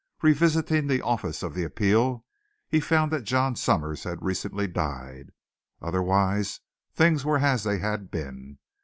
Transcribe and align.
Revisiting 0.23 0.87
the 0.87 1.03
office 1.03 1.43
of 1.43 1.53
the 1.53 1.63
Appeal 1.63 2.25
he 2.67 2.79
found 2.79 3.11
that 3.11 3.23
John 3.23 3.55
Summers 3.55 4.03
had 4.03 4.23
recently 4.25 4.65
died. 4.65 5.31
Otherwise 5.79 6.59
things 6.91 7.23
were 7.23 7.37
as 7.37 7.63
they 7.65 7.77
had 7.77 8.09
been. 8.09 8.57